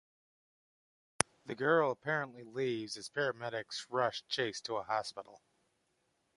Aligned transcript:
The 1.45 1.53
girl 1.53 1.91
apparently 1.91 2.41
leaves 2.43 2.97
as 2.97 3.07
paramedics 3.11 3.85
rush 3.87 4.23
Chase 4.27 4.59
to 4.61 4.77
a 4.77 4.83
hospital. 4.83 5.43